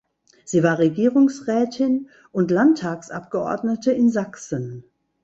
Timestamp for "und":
2.31-2.49